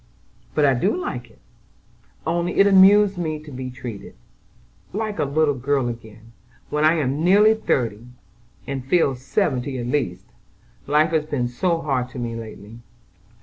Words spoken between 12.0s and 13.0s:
to me lately."